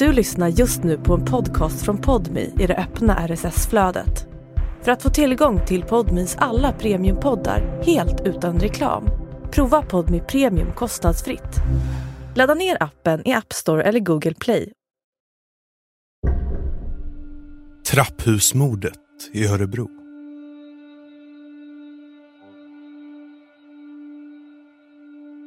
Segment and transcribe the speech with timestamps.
[0.00, 4.26] Du lyssnar just nu på en podcast från Podmi i det öppna RSS-flödet.
[4.82, 9.04] För att få tillgång till Podmis alla premiumpoddar helt utan reklam,
[9.50, 11.56] prova Podmi Premium kostnadsfritt.
[12.34, 14.72] Ladda ner appen i App Store eller Google Play.
[17.90, 18.94] Trapphusmordet
[19.32, 19.88] i Örebro.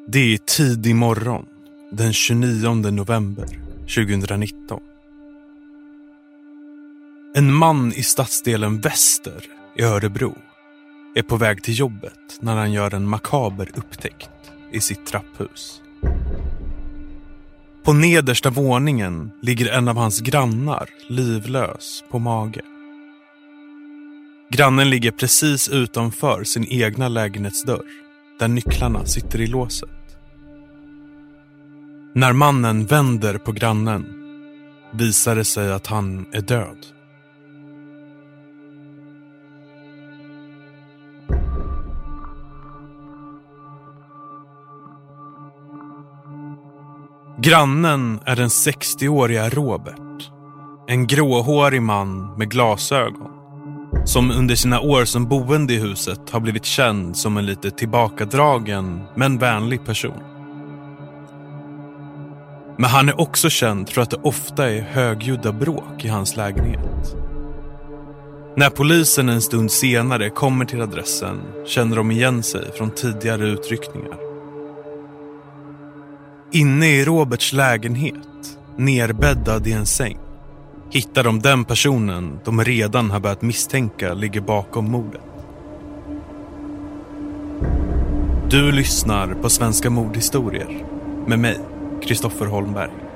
[0.08, 1.46] Det är tidig morgon
[1.92, 4.80] den 29 november 2019.
[7.36, 10.38] En man i stadsdelen Väster i Örebro
[11.16, 14.30] är på väg till jobbet när han gör en makaber upptäckt
[14.72, 15.82] i sitt trapphus.
[17.84, 22.62] På nedersta våningen ligger en av hans grannar livlös på mage.
[24.50, 27.86] Grannen ligger precis utanför sin egna lägenhetsdörr
[28.40, 30.03] där nycklarna sitter i låset.
[32.16, 34.06] När mannen vänder på grannen
[34.92, 36.78] visar det sig att han är död.
[47.42, 50.30] Grannen är den 60-åriga Robert.
[50.88, 53.32] En gråhårig man med glasögon.
[54.06, 59.02] Som under sina år som boende i huset har blivit känd som en lite tillbakadragen
[59.16, 60.33] men vänlig person.
[62.84, 67.16] Men han är också känd för att det ofta är högljudda bråk i hans lägenhet.
[68.56, 74.18] När polisen en stund senare kommer till adressen känner de igen sig från tidigare utryckningar.
[76.52, 80.18] Inne i Roberts lägenhet, nerbäddad i en säng,
[80.92, 85.22] hittar de den personen de redan har börjat misstänka ligger bakom mordet.
[88.50, 90.86] Du lyssnar på Svenska mordhistorier
[91.28, 91.60] med mig,
[92.06, 93.13] Kristoffer Holmberg.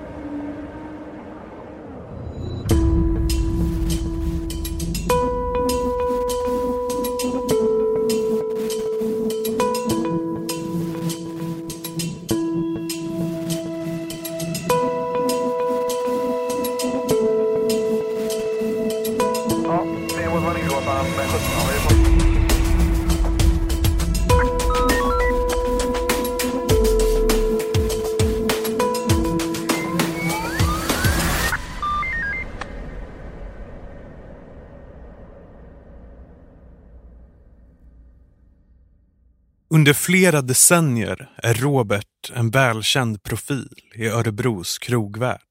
[39.87, 45.42] Under flera decennier är Robert en välkänd profil i Örebros krogvärld.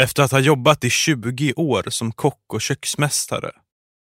[0.00, 3.50] Efter att ha jobbat i 20 år som kock och köksmästare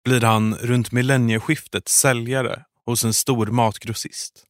[0.04, 4.44] blir han runt millennieskiftet säljare hos en stor matgrossist.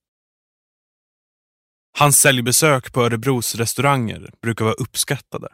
[1.98, 5.48] Hans säljbesök på Örebros restauranger brukar vara uppskattade.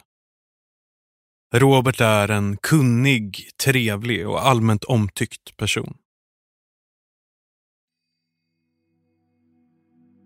[1.56, 6.01] Robert är en kunnig, trevlig och allmänt omtyckt person.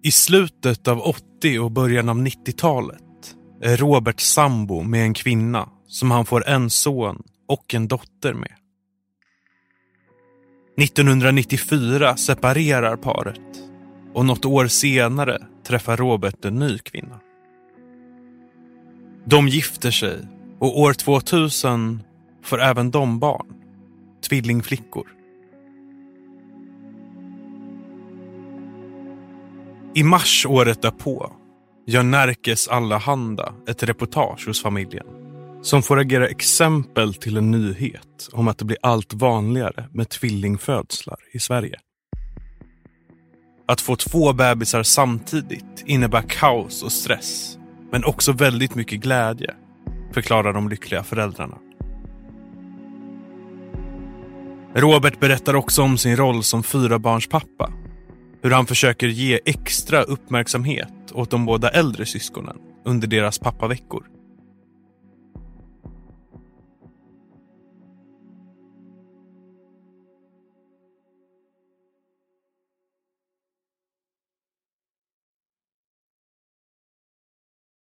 [0.05, 6.11] I slutet av 80 och början av 90-talet är Robert sambo med en kvinna som
[6.11, 8.51] han får en son och en dotter med.
[10.77, 13.69] 1994 separerar paret
[14.13, 17.19] och något år senare träffar Robert en ny kvinna.
[19.25, 20.27] De gifter sig
[20.59, 22.03] och år 2000
[22.43, 23.47] får även de barn,
[24.29, 25.14] tvillingflickor.
[29.97, 31.31] I mars året därpå
[31.87, 35.05] gör Närkes Allehanda ett reportage hos familjen
[35.61, 41.17] som får agera exempel till en nyhet om att det blir allt vanligare med tvillingfödslar
[41.33, 41.79] i Sverige.
[43.67, 47.57] Att få två bebisar samtidigt innebär kaos och stress
[47.91, 49.55] men också väldigt mycket glädje,
[50.13, 51.57] förklarar de lyckliga föräldrarna.
[54.73, 57.71] Robert berättar också om sin roll som fyrabarnspappa
[58.45, 64.07] hur han försöker ge extra uppmärksamhet åt de båda äldre syskonen under deras pappaveckor.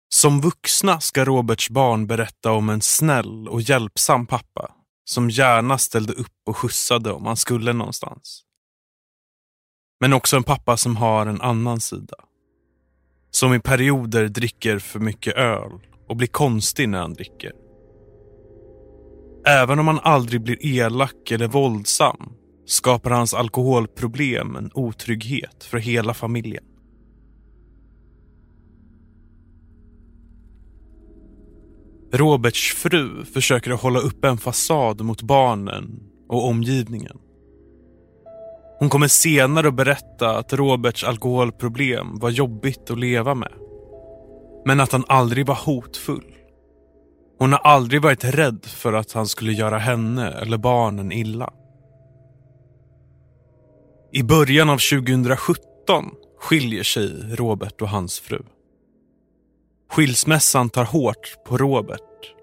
[0.09, 4.71] Som vuxna ska Roberts barn berätta om en snäll och hjälpsam pappa
[5.05, 8.45] som gärna ställde upp och skjutsade om han skulle någonstans.
[10.01, 12.15] Men också en pappa som har en annan sida.
[13.31, 15.71] Som i perioder dricker för mycket öl
[16.07, 17.51] och blir konstig när han dricker.
[19.47, 22.33] Även om han aldrig blir elak eller våldsam
[22.65, 26.63] skapar hans alkoholproblem en otrygghet för hela familjen.
[32.13, 37.17] Roberts fru försöker hålla upp en fasad mot barnen och omgivningen.
[38.81, 43.53] Hon kommer senare att berätta att Roberts alkoholproblem var jobbigt att leva med.
[44.65, 46.35] Men att han aldrig var hotfull.
[47.39, 51.53] Hon har aldrig varit rädd för att han skulle göra henne eller barnen illa.
[54.11, 56.05] I början av 2017
[56.39, 58.43] skiljer sig Robert och hans fru.
[59.91, 62.33] Skilsmässan tar hårt på Robert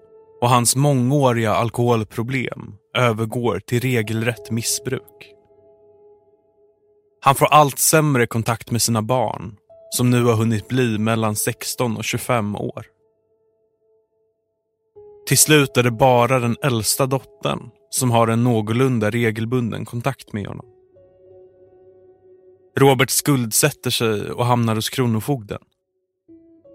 [0.41, 5.35] och hans mångåriga alkoholproblem övergår till regelrätt missbruk.
[7.21, 9.55] Han får allt sämre kontakt med sina barn
[9.89, 12.85] som nu har hunnit bli mellan 16 och 25 år.
[15.27, 20.47] Till slut är det bara den äldsta dottern som har en någorlunda regelbunden kontakt med
[20.47, 20.65] honom.
[22.77, 25.61] Robert skuldsätter sig och hamnar hos Kronofogden.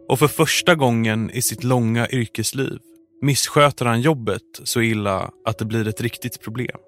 [0.09, 2.79] Och för första gången i sitt långa yrkesliv
[3.23, 6.79] missköter han jobbet så illa att det blir ett riktigt problem.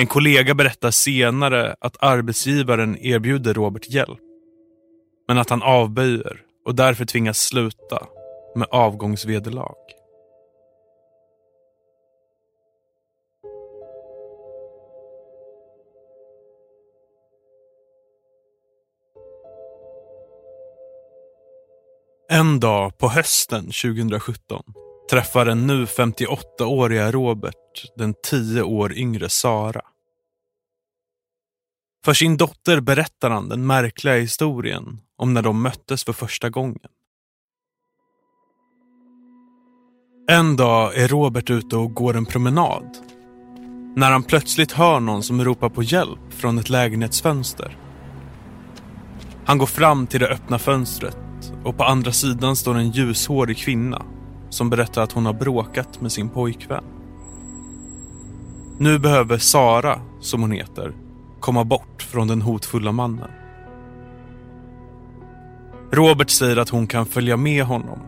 [0.00, 4.18] En kollega berättar senare att arbetsgivaren erbjuder Robert hjälp.
[5.28, 8.06] Men att han avböjer och därför tvingas sluta
[8.54, 9.76] med avgångsvederlag.
[22.28, 24.62] En dag på hösten 2017
[25.10, 27.54] träffar den nu 58-åriga Robert
[27.96, 29.82] den 10 år yngre Sara.
[32.04, 36.88] För sin dotter berättar han den märkliga historien om när de möttes för första gången.
[40.30, 42.96] En dag är Robert ute och går en promenad.
[43.96, 47.78] När han plötsligt hör någon som ropar på hjälp från ett lägenhetsfönster.
[49.44, 54.04] Han går fram till det öppna fönstret och på andra sidan står en ljushårig kvinna
[54.50, 56.84] som berättar att hon har bråkat med sin pojkvän.
[58.78, 60.92] Nu behöver Sara, som hon heter,
[61.40, 63.30] komma bort från den hotfulla mannen.
[65.92, 67.98] Robert säger att hon kan följa med honom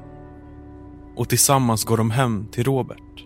[1.16, 3.24] och tillsammans går de hem till Robert.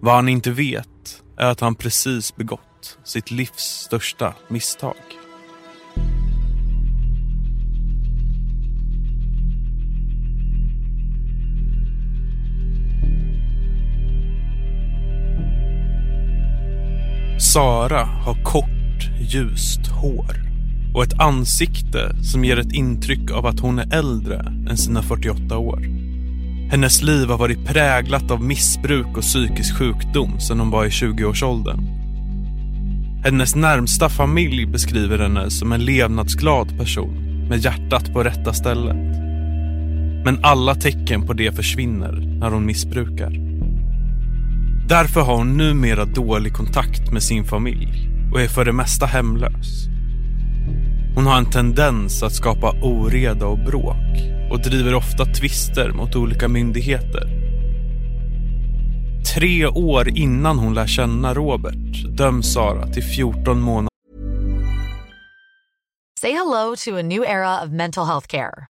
[0.00, 5.21] Vad han inte vet är att han precis begått sitt livs största misstag.
[17.52, 20.36] Sara har kort, ljust hår
[20.94, 24.38] och ett ansikte som ger ett intryck av att hon är äldre
[24.70, 25.80] än sina 48 år.
[26.70, 31.86] Hennes liv har varit präglat av missbruk och psykisk sjukdom sedan hon var i 20-årsåldern.
[33.24, 39.16] Hennes närmsta familj beskriver henne som en levnadsglad person med hjärtat på rätta stället.
[40.24, 43.51] Men alla tecken på det försvinner när hon missbrukar.
[44.88, 49.86] Därför har hon numera dålig kontakt med sin familj och är för det mesta hemlös.
[51.14, 54.18] Hon har en tendens att skapa oreda och bråk
[54.50, 57.42] och driver ofta tvister mot olika myndigheter.
[59.34, 63.88] Tre år innan hon lär känna Robert döms Sara till 14 månader.
[66.20, 68.71] Say hello to a new era of mental health care.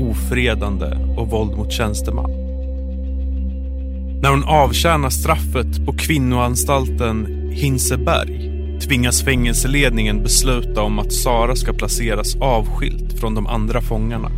[0.00, 0.86] ofredande
[1.16, 2.30] och våld mot tjänsteman.
[4.22, 12.36] När hon avtjänar straffet på kvinnoanstalten Hinseberg tvingas fängelseledningen besluta om att Sara ska placeras
[12.36, 14.30] avskilt från de andra fångarna.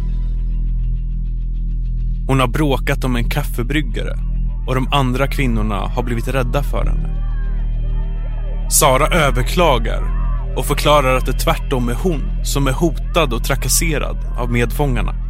[2.29, 4.19] Hon har bråkat om en kaffebryggare
[4.67, 7.17] och de andra kvinnorna har blivit rädda för henne.
[8.71, 10.03] Sara överklagar
[10.57, 15.26] och förklarar att det tvärtom är hon som är hotad och trakasserad av medfångarna.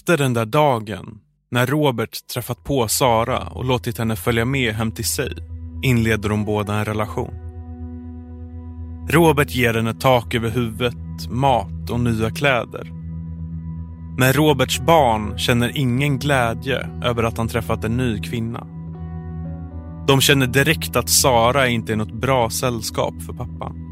[0.00, 1.18] Efter den där dagen,
[1.50, 5.32] när Robert träffat på Sara och låtit henne följa med hem till sig,
[5.82, 7.34] inleder de båda en relation.
[9.10, 12.90] Robert ger henne tak över huvudet, mat och nya kläder.
[14.18, 18.66] Men Roberts barn känner ingen glädje över att han träffat en ny kvinna.
[20.06, 23.89] De känner direkt att Sara inte är något bra sällskap för pappan.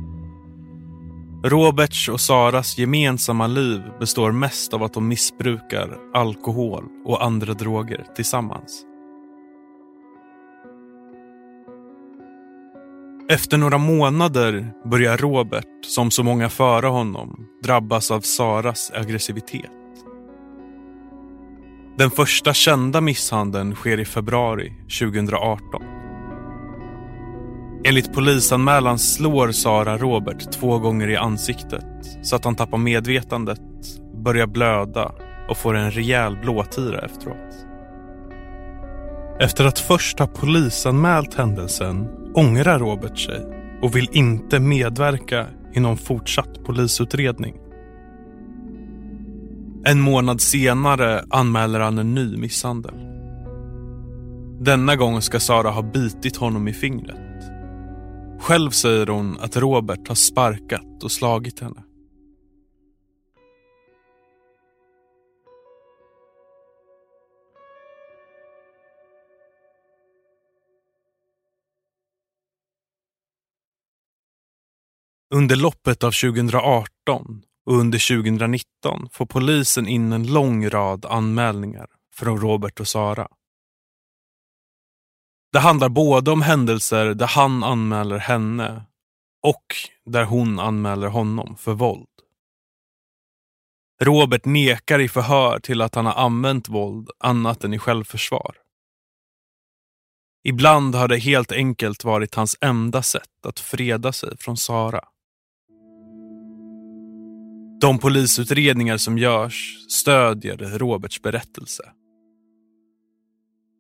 [1.43, 8.07] Roberts och Saras gemensamma liv består mest av att de missbrukar alkohol och andra droger
[8.17, 8.85] tillsammans.
[13.31, 19.71] Efter några månader börjar Robert, som så många före honom, drabbas av Saras aggressivitet.
[21.99, 25.98] Den första kända misshandeln sker i februari 2018.
[27.89, 31.87] Enligt polisanmälan slår Sara Robert två gånger i ansiktet
[32.23, 33.61] så att han tappar medvetandet,
[34.25, 35.13] börjar blöda
[35.49, 37.67] och får en rejäl blåtira efteråt.
[39.41, 43.47] Efter att först ha polisanmält händelsen ångrar Robert sig
[43.83, 47.57] och vill inte medverka i någon fortsatt polisutredning.
[49.85, 52.95] En månad senare anmäler han en ny misshandel.
[54.61, 57.28] Denna gång ska Sara ha bitit honom i fingret.
[58.41, 61.83] Själv säger hon att Robert har sparkat och slagit henne.
[75.35, 82.41] Under loppet av 2018 och under 2019 får polisen in en lång rad anmälningar från
[82.41, 83.29] Robert och Sara.
[85.53, 88.83] Det handlar både om händelser där han anmäler henne
[89.43, 89.65] och
[90.05, 92.07] där hon anmäler honom för våld.
[94.03, 98.57] Robert nekar i förhör till att han har använt våld annat än i självförsvar.
[100.45, 105.05] Ibland har det helt enkelt varit hans enda sätt att freda sig från Sara.
[107.81, 111.93] De polisutredningar som görs stödjer Roberts berättelse.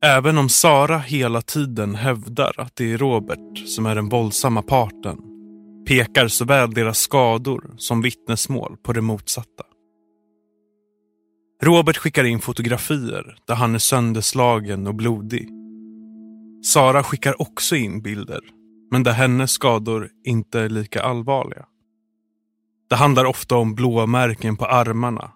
[0.02, 5.18] Även om Sara hela tiden hävdar att det är Robert som är den våldsamma parten
[5.88, 9.64] pekar såväl deras skador som vittnesmål på det motsatta.
[11.62, 15.48] Robert skickar in fotografier där han är sönderslagen och blodig.
[16.64, 18.40] Sara skickar också in bilder,
[18.90, 21.66] men där hennes skador inte är lika allvarliga.
[22.88, 25.32] Det handlar ofta om blåmärken på armarna,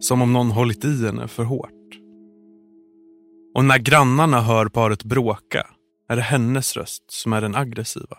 [0.00, 1.81] som om någon hållit i henne för hårt.
[3.54, 5.66] Och när grannarna hör paret bråka
[6.08, 8.18] är det hennes röst som är den aggressiva.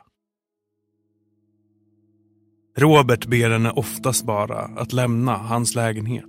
[2.77, 6.25] Robert ber henne oftast bara att lämna hans lägenhet.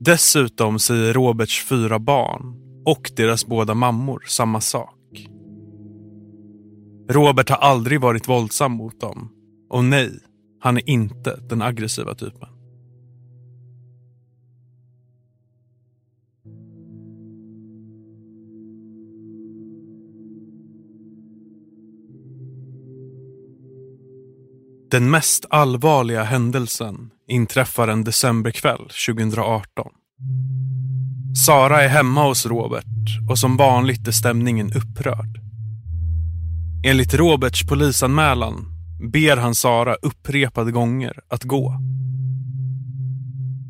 [0.00, 2.54] Dessutom säger Roberts fyra barn
[2.86, 5.28] och deras båda mammor samma sak.
[7.08, 9.28] Robert har aldrig varit våldsam mot dem
[9.70, 10.10] och nej,
[10.60, 12.48] han är inte den aggressiva typen.
[24.92, 29.92] Den mest allvarliga händelsen inträffar en decemberkväll 2018.
[31.46, 35.40] Sara är hemma hos Robert och som vanligt är stämningen upprörd.
[36.86, 38.66] Enligt Roberts polisanmälan
[39.12, 41.76] ber han Sara upprepade gånger att gå.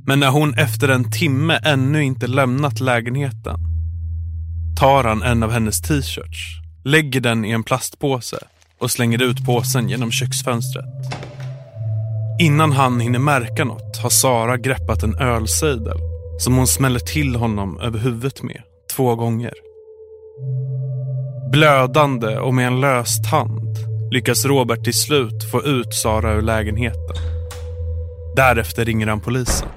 [0.06, 3.60] Men när hon efter en timme ännu inte lämnat lägenheten
[4.80, 8.38] tar han en av hennes t-shirts, lägger den i en plastpåse
[8.82, 10.84] och slänger ut påsen genom köksfönstret.
[12.40, 15.98] Innan han hinner märka något har Sara greppat en ölsejdel
[16.38, 18.62] som hon smäller till honom över huvudet med
[18.96, 19.52] två gånger.
[21.52, 23.76] Blödande och med en löst hand
[24.10, 27.16] lyckas Robert till slut få ut Sara ur lägenheten.
[28.36, 29.68] Därefter ringer han polisen.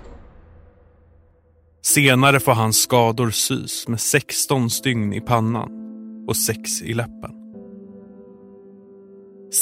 [1.86, 5.70] Senare får hans skador sys med 16 stygn i pannan.
[6.28, 7.45] och 6 i läppen.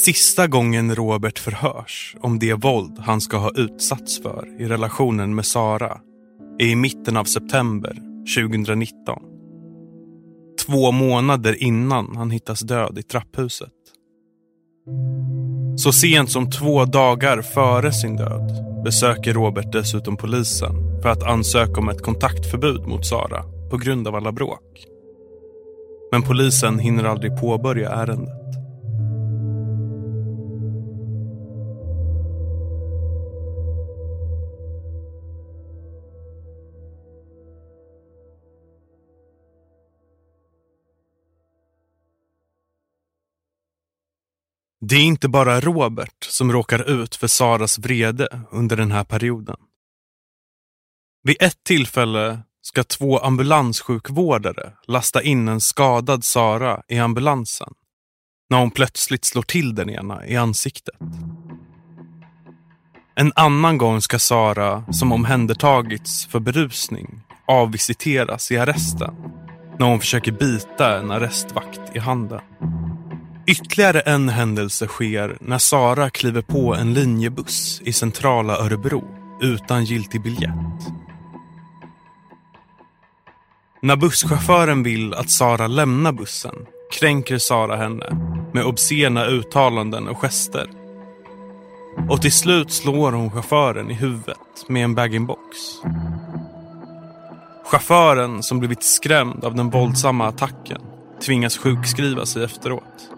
[0.01, 5.45] Sista gången Robert förhörs om det våld han ska ha utsatts för i relationen med
[5.45, 5.99] Sara
[6.59, 7.97] är i mitten av september
[8.37, 9.23] 2019.
[10.65, 13.69] Två månader innan han hittas död i trapphuset.
[15.75, 18.51] Så sent som två dagar före sin död
[18.83, 24.15] besöker Robert dessutom polisen för att ansöka om ett kontaktförbud mot Sara på grund av
[24.15, 24.85] alla bråk.
[26.11, 28.62] Men polisen hinner aldrig påbörja ärendet.
[44.85, 49.55] Det är inte bara Robert som råkar ut för Saras vrede under den här perioden.
[51.23, 57.73] Vid ett tillfälle ska två ambulanssjukvårdare lasta in en skadad Sara i ambulansen
[58.49, 60.95] när hon plötsligt slår till den ena i ansiktet.
[63.15, 69.15] En annan gång ska Sara, som omhändertagits för berusning, avvisiteras i arresten
[69.79, 72.41] när hon försöker bita en arrestvakt i handen.
[73.47, 79.03] Ytterligare en händelse sker när Sara kliver på en linjebuss i centrala Örebro
[79.41, 80.49] utan giltig biljett.
[83.81, 86.55] När busschauffören vill att Sara lämnar bussen
[86.93, 88.05] kränker Sara henne
[88.53, 90.69] med obscena uttalanden och gester.
[92.09, 95.57] Och till slut slår hon chauffören i huvudet med en bag-in-box.
[97.65, 100.81] Chauffören, som blivit skrämd av den våldsamma attacken,
[101.25, 103.09] tvingas sjukskriva sig efteråt.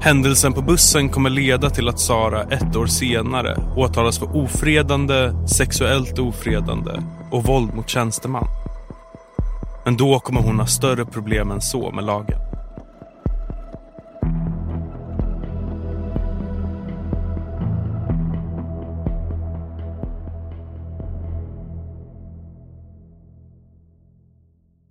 [0.00, 6.18] Händelsen på bussen kommer leda till att Sara ett år senare åtalas för ofredande, sexuellt
[6.18, 6.90] ofredande
[7.30, 8.46] och våld mot tjänsteman.
[9.84, 12.47] Men då kommer hon ha större problem än så med lagen.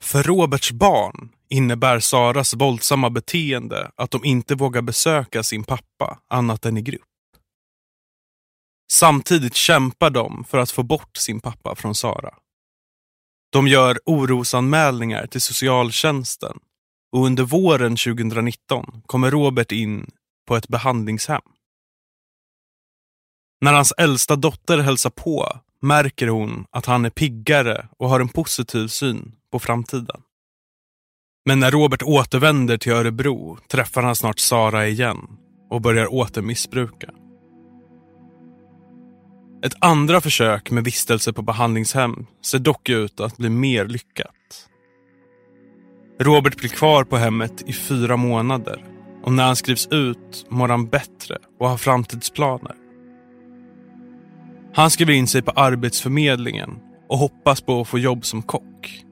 [0.07, 6.65] För Roberts barn innebär Saras våldsamma beteende att de inte vågar besöka sin pappa annat
[6.65, 7.01] än i grupp.
[8.91, 12.33] Samtidigt kämpar de för att få bort sin pappa från Sara.
[13.51, 16.59] De gör orosanmälningar till socialtjänsten
[17.11, 20.11] och under våren 2019 kommer Robert in
[20.47, 21.41] på ett behandlingshem.
[23.61, 28.29] När hans äldsta dotter hälsar på märker hon att han är piggare och har en
[28.29, 30.21] positiv syn på framtiden.
[31.45, 35.17] Men när Robert återvänder till Örebro träffar han snart Sara igen
[35.69, 37.09] och börjar åter missbruka.
[39.65, 44.67] Ett andra försök med vistelse på behandlingshem ser dock ut att bli mer lyckat.
[46.19, 48.85] Robert blir kvar på hemmet i fyra månader
[49.23, 52.75] och när han skrivs ut mår han bättre och har framtidsplaner.
[54.73, 56.79] Han skriver in sig på Arbetsförmedlingen
[57.09, 59.03] och hoppas på att få jobb som kock.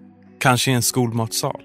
[0.46, 1.62] Kanske i en skolmatsal.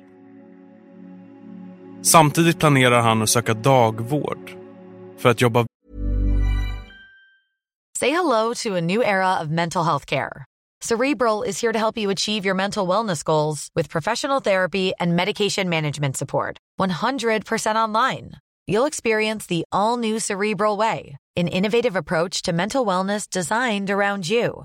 [2.02, 4.50] Samtidigt planerar han att söka dagvård
[5.18, 5.64] för att jobba
[7.98, 10.44] Say hello to a new era of mental health care.
[10.84, 15.16] Cerebral is here to help you achieve your mental wellness goals with professional therapy and
[15.16, 16.56] medication management support.
[16.80, 18.30] 100% online.
[18.66, 24.30] You'll experience the all new Cerebral Way, an innovative approach to mental wellness designed around
[24.30, 24.64] you.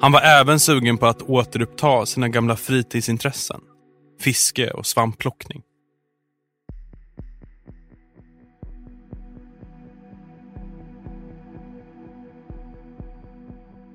[0.00, 3.60] Han var även sugen på att återuppta sina gamla fritidsintressen.
[4.20, 5.62] Fiske och svampplockning.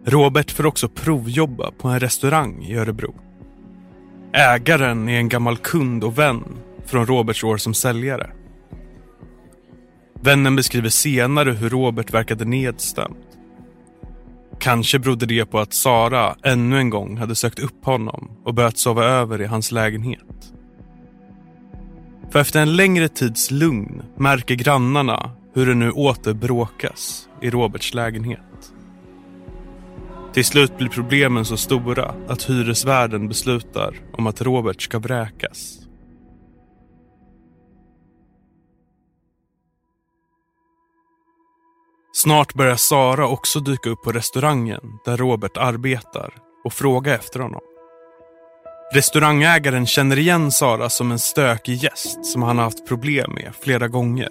[0.06, 3.16] Robert får också provjobba på en restaurang i Örebro.
[4.34, 6.44] Ägaren är en gammal kund och vän
[6.86, 8.32] från Roberts år som säljare.
[10.22, 13.25] Vännen beskriver senare hur Robert verkade nedstämd
[14.60, 18.78] Kanske berodde det på att Sara ännu en gång hade sökt upp honom och börjat
[18.78, 20.54] sova över i hans lägenhet.
[22.32, 27.94] För efter en längre tids lugn märker grannarna hur det nu åter bråkas i Roberts
[27.94, 28.40] lägenhet.
[30.34, 35.85] Till slut blir problemen så stora att hyresvärden beslutar om att Robert ska vräkas.
[42.18, 47.62] Snart börjar Sara också dyka upp på restaurangen där Robert arbetar och fråga efter honom.
[48.94, 53.88] Restaurangägaren känner igen Sara som en stökig gäst som han har haft problem med flera
[53.88, 54.30] gånger.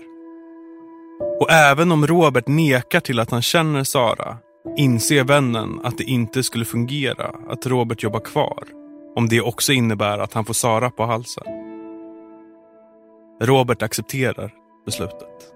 [1.41, 4.37] Och även om Robert nekar till att han känner Sara
[4.77, 8.65] inser vännen att det inte skulle fungera att Robert jobbar kvar
[9.17, 11.45] om det också innebär att han får Sara på halsen.
[13.43, 14.53] Robert accepterar
[14.87, 15.54] beslutet.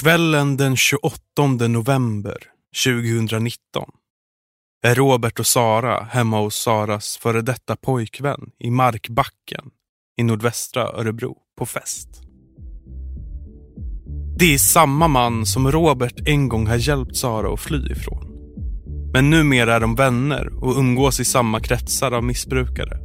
[0.00, 1.16] Kvällen den 28
[1.68, 2.36] november
[2.84, 3.90] 2019
[4.82, 9.70] är Robert och Sara hemma hos Saras före detta pojkvän i Markbacken
[10.20, 12.08] i nordvästra Örebro på fest.
[14.38, 18.26] Det är samma man som Robert en gång har hjälpt Sara att fly ifrån.
[19.12, 22.98] Men numera är de vänner och umgås i samma kretsar av missbrukare.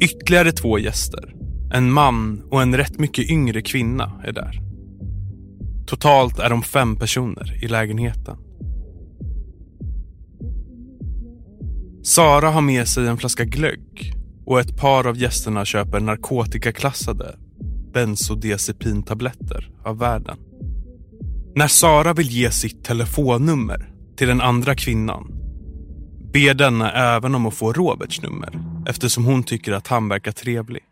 [0.00, 1.33] Ytterligare två gäster,
[1.74, 4.60] en man och en rätt mycket yngre kvinna är där.
[5.86, 8.36] Totalt är de fem personer i lägenheten.
[12.02, 14.14] Sara har med sig en flaska glögg
[14.46, 17.36] och ett par av gästerna köper narkotikaklassade
[17.92, 20.36] bensodiazepintabletter av värden.
[21.54, 25.26] När Sara vill ge sitt telefonnummer till den andra kvinnan
[26.32, 28.58] ber denna även om att få Roberts nummer
[28.88, 30.82] eftersom hon tycker att han verkar trevlig.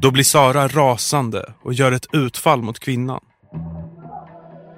[0.00, 3.20] Då blir Sara rasande och gör ett utfall mot kvinnan.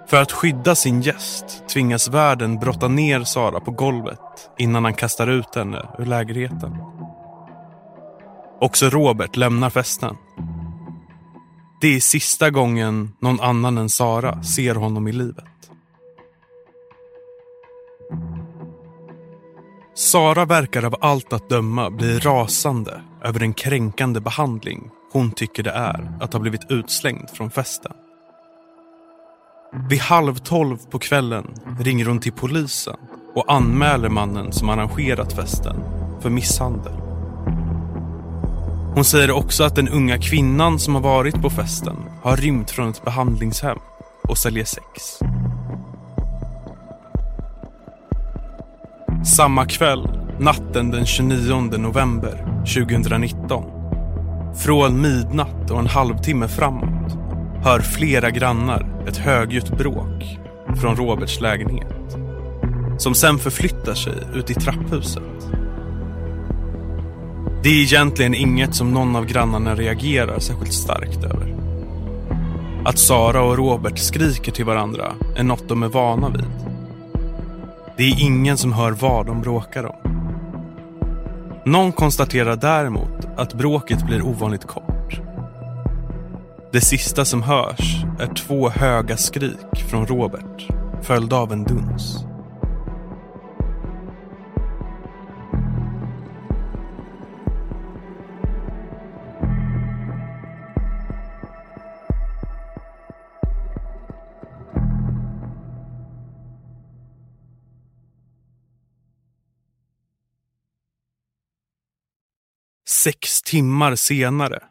[0.09, 5.27] För att skydda sin gäst tvingas värden brotta ner Sara på golvet innan han kastar
[5.27, 6.77] ut henne ur lägenheten.
[8.61, 10.17] Också Robert lämnar festen.
[11.81, 15.45] Det är sista gången någon annan än Sara ser honom i livet.
[19.95, 25.71] Sara verkar av allt att döma bli rasande över den kränkande behandling hon tycker det
[25.71, 27.93] är att ha blivit utslängd från festen.
[29.91, 32.97] Vid halv tolv på kvällen ringer hon till polisen
[33.35, 35.77] och anmäler mannen som arrangerat festen
[36.21, 36.93] för misshandel.
[38.95, 42.91] Hon säger också att den unga kvinnan som har varit på festen har rymt från
[42.91, 43.79] ett behandlingshem
[44.29, 45.19] och säljer sex.
[49.37, 53.65] Samma kväll, natten den 29 november 2019.
[54.57, 57.19] Från midnatt och en halvtimme framåt
[57.65, 60.39] hör flera grannar ett högljutt bråk
[60.81, 62.17] från Roberts lägenhet.
[62.99, 65.23] Som sen förflyttar sig ut i trapphuset.
[67.63, 71.57] Det är egentligen inget som någon av grannarna reagerar särskilt starkt över.
[72.85, 76.45] Att Sara och Robert skriker till varandra är något de är vana vid.
[77.97, 80.02] Det är ingen som hör vad de bråkar om.
[81.65, 85.21] Någon konstaterar däremot att bråket blir ovanligt kort.
[86.73, 90.69] Det sista som hörs är två höga skrik från Robert,
[91.03, 92.25] följda av en duns.
[113.05, 114.63] Sex timmar senare,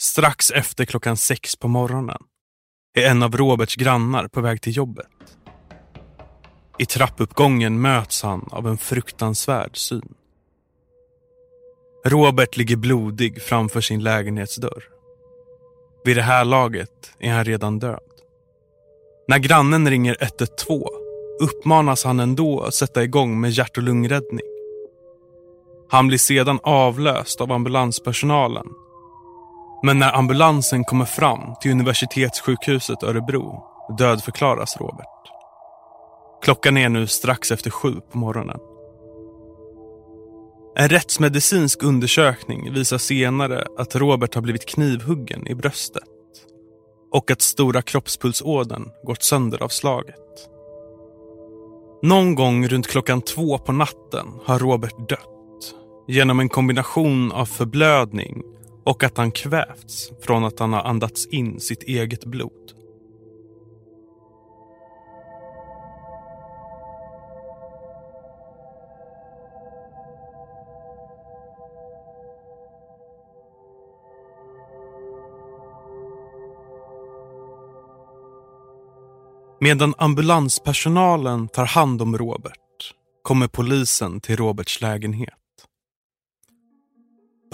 [0.00, 2.22] strax efter klockan sex på morgonen,
[2.98, 5.06] är en av Roberts grannar på väg till jobbet.
[6.78, 10.14] I trappuppgången möts han av en fruktansvärd syn.
[12.04, 14.84] Robert ligger blodig framför sin lägenhetsdörr.
[16.04, 18.00] Vid det här laget är han redan död.
[19.28, 20.82] När grannen ringer 112
[21.40, 24.55] uppmanas han ändå att sätta igång med hjärt och lungräddning.
[25.88, 28.66] Han blir sedan avlöst av ambulanspersonalen.
[29.82, 33.64] Men när ambulansen kommer fram till universitetssjukhuset Örebro
[33.98, 35.06] dödförklaras Robert.
[36.42, 38.58] Klockan är nu strax efter sju på morgonen.
[40.78, 46.02] En rättsmedicinsk undersökning visar senare att Robert har blivit knivhuggen i bröstet
[47.12, 50.48] och att stora kroppspulsådern gått sönder av slaget.
[52.02, 55.35] Någon gång runt klockan två på natten har Robert dött
[56.08, 58.42] genom en kombination av förblödning
[58.84, 62.52] och att han kvävts från att han har andats in sitt eget blod.
[79.60, 82.52] Medan ambulanspersonalen tar hand om Robert
[83.22, 85.45] kommer polisen till Roberts lägenhet.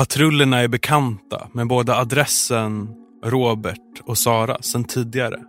[0.02, 5.40] Patrullerna är bekanta med både adressen, Robert och Sara sedan tidigare.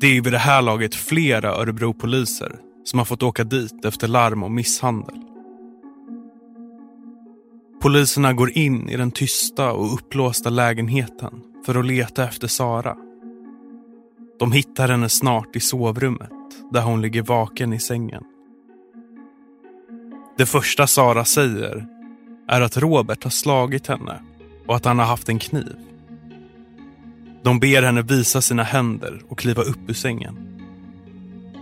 [0.00, 4.42] Det är vid det här laget flera Örebropoliser som har fått åka dit efter larm
[4.42, 5.14] om misshandel.
[7.82, 12.96] Poliserna går in i den tysta och upplåsta lägenheten för att leta efter Sara.
[14.38, 16.30] De hittar henne snart i sovrummet
[16.72, 18.24] där hon ligger vaken i sängen.
[20.38, 21.99] Det första Sara säger
[22.50, 24.20] är att Robert har slagit henne
[24.66, 25.76] och att han har haft en kniv.
[27.42, 30.36] De ber henne visa sina händer och kliva upp ur sängen.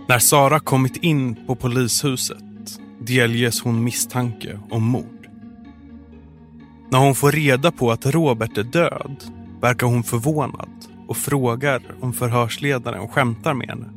[0.07, 5.27] När Sara kommit in på polishuset delges hon misstanke om mord.
[6.91, 9.23] När hon får reda på att Robert är död
[9.61, 10.69] verkar hon förvånad
[11.07, 13.89] och frågar om förhörsledaren skämtar med henne.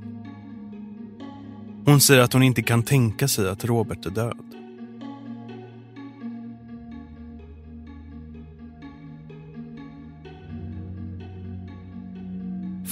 [1.85, 4.62] Hon säger att hon inte kan tänka sig att Robert är död.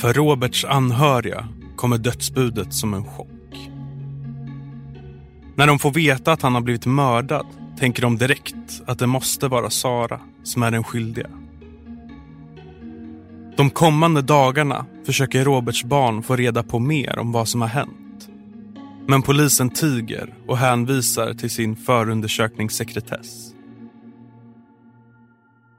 [0.00, 3.70] För Roberts anhöriga kommer dödsbudet som en chock.
[5.56, 7.46] När de får veta att han har blivit mördad
[7.78, 11.30] tänker de direkt att det måste vara Sara som är den skyldiga.
[13.56, 18.28] De kommande dagarna försöker Roberts barn få reda på mer om vad som har hänt.
[19.06, 23.54] Men polisen tiger och hänvisar till sin förundersökningssekretess.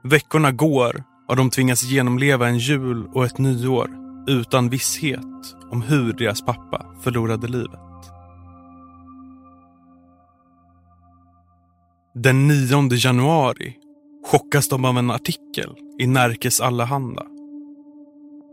[0.04, 6.12] Veckorna går och de tvingas genomleva en jul och ett nyår utan visshet om hur
[6.12, 7.80] deras pappa förlorade livet.
[12.14, 13.76] Den 9 januari
[14.26, 17.26] chockas de av en artikel i Närkes Allehanda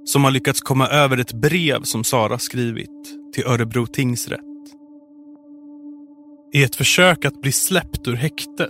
[0.06, 4.40] som har lyckats komma över ett brev som Sara skrivit till Örebro tingsrätt.
[6.54, 8.70] I ett försök att bli släppt ur häktet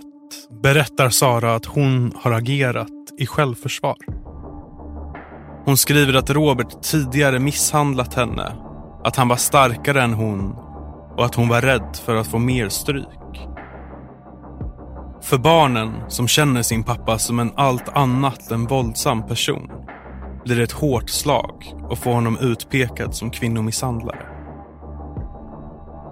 [0.62, 3.96] berättar Sara att hon har agerat i självförsvar.
[5.64, 8.52] Hon skriver att Robert tidigare misshandlat henne,
[9.04, 10.56] att han var starkare än hon
[11.16, 13.48] och att hon var rädd för att få mer stryk.
[15.22, 19.70] För barnen som känner sin pappa som en allt annat än våldsam person
[20.44, 24.26] blir det ett hårt slag och får honom utpekad som kvinnomisshandlare.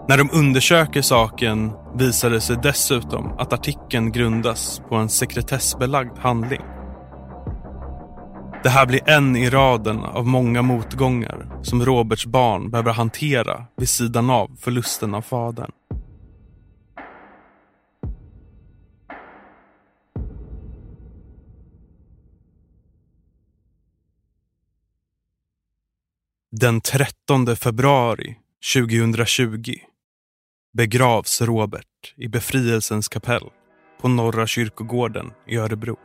[0.09, 6.63] När de undersöker saken visar det sig dessutom att artikeln grundas på en sekretessbelagd handling.
[8.62, 13.88] Det här blir en i raden av många motgångar som Roberts barn behöver hantera vid
[13.88, 15.73] sidan av förlusten av fadern.
[26.51, 28.37] Den 13 februari
[28.75, 29.75] 2020
[30.73, 33.51] begravs Robert i Befrielsens kapell
[34.01, 35.97] på Norra kyrkogården i Örebro.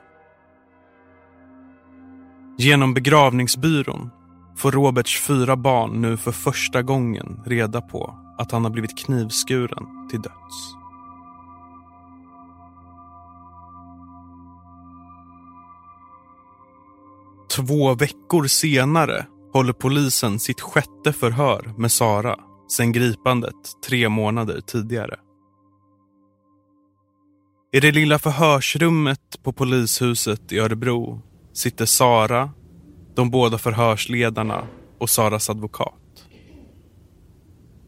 [2.58, 4.10] Genom begravningsbyrån
[4.58, 10.08] får Roberts fyra barn nu för första gången reda på att han har blivit knivskuren
[10.10, 10.76] till döds.
[17.56, 22.36] Två veckor senare håller polisen sitt sjätte förhör med Sara
[22.72, 23.56] sen gripandet
[23.88, 25.20] tre månader tidigare.
[27.72, 31.22] I det lilla förhörsrummet på polishuset i Örebro
[31.54, 32.50] sitter Sara,
[33.16, 35.94] de båda förhörsledarna och Saras advokat.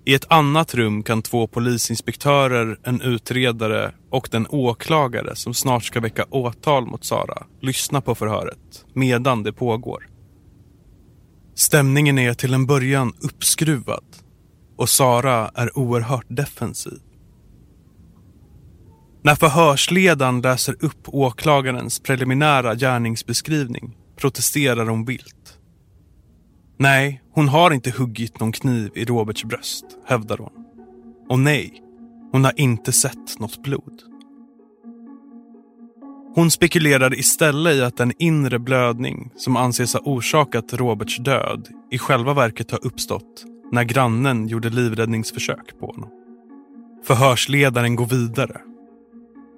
[0.08, 5.99] I ett annat rum kan två polisinspektörer, en utredare och den åklagare som snart ska
[5.99, 10.10] väcka åtal mot Sara lyssna på förhöret medan det pågår.
[11.56, 14.06] Stämningen är till en början uppskruvad
[14.78, 16.99] och Sara är oerhört defensiv.
[19.26, 25.60] När förhörsledaren läser upp åklagarens preliminära gärningsbeskrivning protesterar hon vilt.
[26.78, 30.66] Nej, hon har inte huggit någon kniv i Roberts bröst, hävdar hon.
[31.30, 31.82] Och nej,
[32.36, 34.02] Hon har inte sett något blod.
[36.36, 41.98] Hon spekulerar istället i att den inre blödning som anses ha orsakat Roberts död i
[41.98, 46.10] själva verket har uppstått när grannen gjorde livräddningsförsök på honom.
[47.08, 48.62] Förhörsledaren går vidare.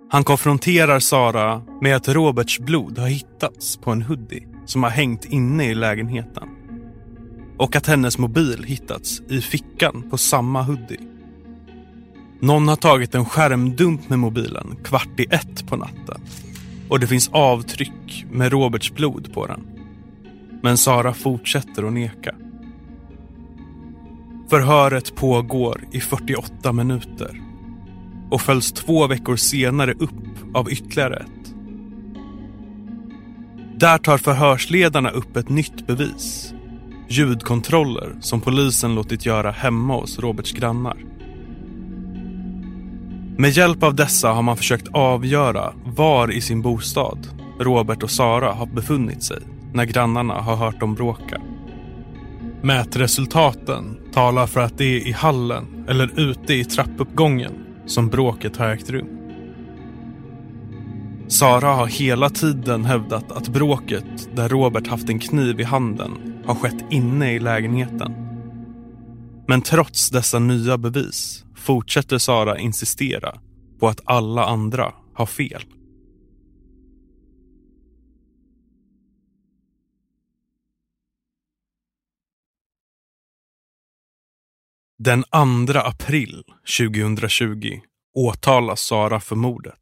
[0.10, 5.26] Han konfronterar Sara med att Roberts blod har hittats på en hoodie som har hängt
[5.26, 6.50] inne i lägenheten.
[7.58, 11.00] Och att hennes mobil hittats i fickan på samma hoodie.
[12.40, 16.22] Någon har tagit en skärmdump med mobilen kvart i ett på natten.
[16.90, 19.68] Och det finns avtryck med Roberts blod på den.
[20.62, 22.36] Men Sara fortsätter att neka.
[24.50, 27.47] Förhöret pågår i 48 minuter
[28.30, 30.12] och följs två veckor senare upp
[30.54, 31.54] av ytterligare ett.
[33.80, 36.54] Där tar förhörsledarna upp ett nytt bevis.
[37.10, 40.98] Ljudkontroller som polisen låtit göra hemma hos Roberts grannar.
[43.38, 47.28] Med hjälp av dessa har man försökt avgöra var i sin bostad
[47.60, 49.40] Robert och Sara har befunnit sig
[49.74, 51.42] när grannarna har hört dem bråka.
[52.62, 58.70] Mätresultaten talar för att det är i hallen eller ute i trappuppgången som bråket har
[58.70, 59.08] ägt rum.
[61.28, 66.12] Sara har hela tiden hävdat att bråket där Robert haft en kniv i handen
[66.46, 68.14] har skett inne i lägenheten.
[69.48, 73.34] Men trots dessa nya bevis fortsätter Sara insistera
[73.80, 75.62] på att alla andra har fel.
[85.00, 86.44] Den 2 april
[86.78, 87.82] 2020
[88.16, 89.74] åtalas Sara för mordet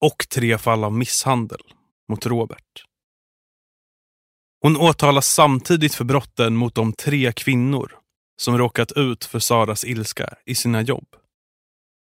[0.00, 1.60] och tre fall av misshandel
[2.08, 2.84] mot Robert.
[4.62, 7.92] Hon åtalas samtidigt för brotten mot de tre kvinnor
[8.40, 11.08] som råkat ut för Saras ilska i sina jobb.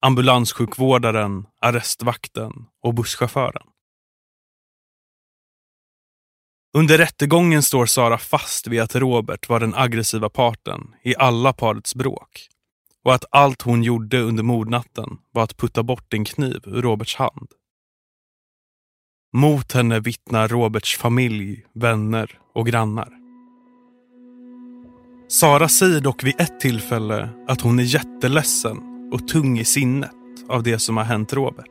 [0.02, 2.52] Ambulanssjukvårdaren, arrestvakten
[2.84, 3.68] och busschauffören.
[6.74, 11.96] Under rättegången står Sara fast vid att Robert var den aggressiva parten i alla parets
[11.96, 12.48] bråk
[13.06, 17.16] och att allt hon gjorde under mordnatten var att putta bort en kniv ur Roberts
[17.16, 17.48] hand.
[19.34, 23.10] Mot henne vittnar Roberts familj, vänner och grannar.
[25.28, 28.78] Sara säger dock vid ett tillfälle att hon är jätteledsen
[29.14, 30.12] och tung i sinnet
[30.50, 31.68] av det som har hänt Robert.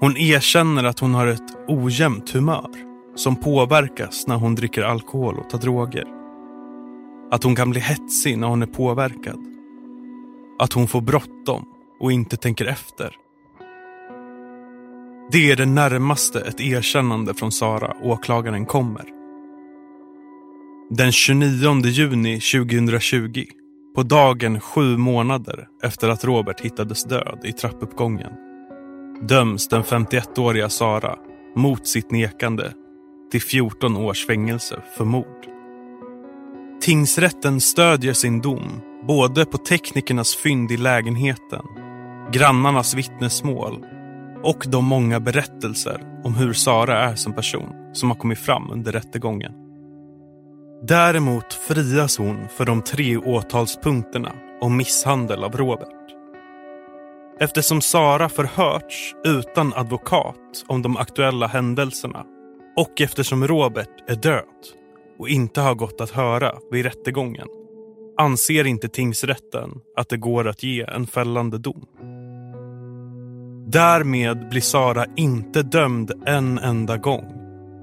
[0.00, 5.50] Hon erkänner att hon har ett ojämnt humör som påverkas när hon dricker alkohol och
[5.50, 6.06] tar droger.
[7.30, 9.38] Att hon kan bli hetsig när hon är påverkad.
[10.58, 11.64] Att hon får bråttom
[12.00, 13.16] och inte tänker efter.
[15.32, 19.04] Det är det närmaste ett erkännande från Sara åklagaren kommer.
[20.90, 23.44] Den 29 juni 2020,
[23.94, 28.32] på dagen sju månader efter att Robert hittades död i trappuppgången,
[29.22, 31.16] döms den 51-åriga Sara
[31.56, 32.72] mot sitt nekande
[33.34, 35.46] till 14 års fängelse för mord.
[36.80, 41.64] Tingsrätten stödjer sin dom både på teknikernas fynd i lägenheten,
[42.32, 43.86] grannarnas vittnesmål
[44.42, 48.92] och de många berättelser om hur Sara är som person som har kommit fram under
[48.92, 49.52] rättegången.
[50.82, 55.88] Däremot frias hon för de tre åtalspunkterna om misshandel av Robert.
[57.40, 62.24] Eftersom Sara förhörts utan advokat om de aktuella händelserna
[62.76, 64.44] och eftersom Robert är död
[65.18, 67.48] och inte har gått att höra vid rättegången
[68.18, 71.86] anser inte tingsrätten att det går att ge en fällande dom.
[73.66, 77.24] Därmed blir Sara inte dömd en enda gång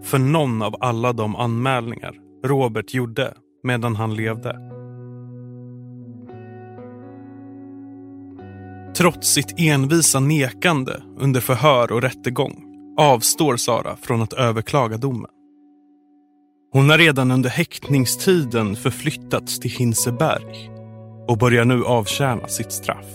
[0.04, 2.14] för någon av alla de anmälningar
[2.46, 4.58] Robert gjorde medan han levde.
[8.98, 12.71] Trots sitt envisa nekande under förhör och rättegång
[13.02, 15.32] avstår Sara från att överklaga domen.
[16.72, 20.72] Hon har redan under häktningstiden förflyttats till Hinseberg
[21.28, 23.06] och börjar nu avtjäna sitt straff.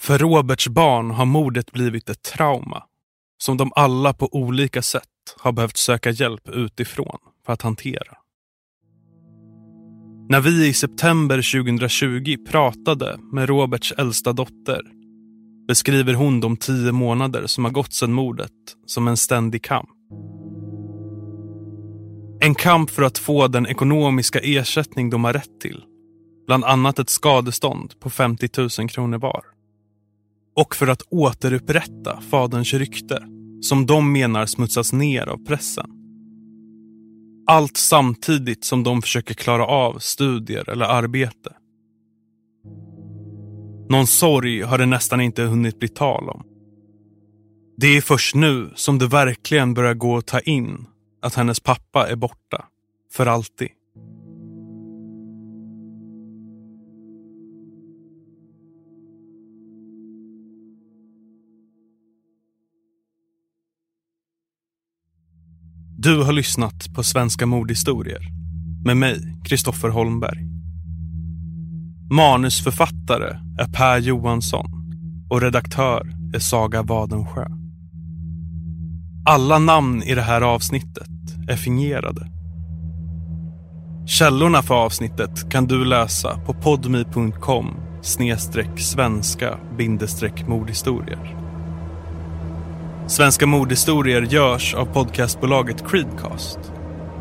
[0.00, 2.82] För Roberts barn har mordet blivit ett trauma
[3.38, 8.16] som de alla på olika sätt har behövt söka hjälp utifrån för att hantera.
[10.28, 14.80] När vi i september 2020 pratade med Roberts äldsta dotter
[15.68, 18.50] beskriver hon de tio månader som har gått sedan mordet
[18.86, 19.88] som en ständig kamp.
[22.40, 25.84] En kamp för att få den ekonomiska ersättning de har rätt till.
[26.46, 28.48] Bland annat ett skadestånd på 50
[28.78, 29.44] 000 kronor var.
[30.56, 33.22] och för att återupprätta faderns rykte
[33.64, 35.90] som de menar smutsas ner av pressen.
[37.46, 41.52] Allt samtidigt som de försöker klara av studier eller arbete.
[43.88, 46.44] Någon sorg har det nästan inte hunnit bli tal om.
[47.76, 50.86] Det är först nu som det verkligen börjar gå att ta in
[51.22, 52.64] att hennes pappa är borta.
[53.12, 53.68] För alltid.
[66.04, 68.28] Du har lyssnat på Svenska mordhistorier
[68.84, 70.38] med mig, Kristoffer Holmberg.
[72.10, 74.66] Manusförfattare är Per Johansson
[75.30, 77.46] och redaktör är Saga Wadensjö.
[79.26, 81.08] Alla namn i det här avsnittet
[81.48, 82.30] är fingerade.
[84.06, 87.66] Källorna för avsnittet kan du läsa på podmi.com
[88.02, 91.43] snedstreck svenska bindestreck mordhistorier.
[93.06, 96.58] Svenska mordhistorier görs av podcastbolaget Creedcast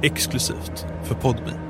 [0.03, 1.62] exklusivt för Podmi.